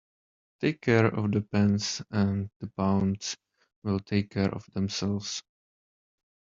Take 0.61 0.81
care 0.81 1.05
of 1.15 1.31
the 1.31 1.41
pence 1.41 2.01
and 2.09 2.49
the 2.59 2.71
pounds 2.75 3.37
will 3.83 3.99
take 3.99 4.31
care 4.31 4.51
of 4.51 4.65
themselves. 4.73 5.43